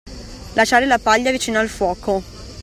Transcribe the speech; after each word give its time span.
Lasciare 0.55 0.87
la 0.87 0.97
paglia 0.97 1.29
vicino 1.29 1.59
al 1.59 1.67
fuoco. 1.69 2.23